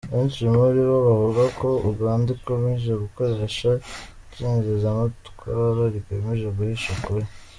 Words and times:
Benshi 0.13 0.41
muri 0.55 0.79
bo 0.89 0.97
bavuga 1.07 1.43
ko 1.59 1.67
Uganda 1.91 2.27
ikomeje 2.37 2.91
gukoresha 3.03 3.69
icengezamatwara 4.29 5.81
rigamije 5.93 6.47
guhisha 6.57 6.87
ukuri. 6.97 7.25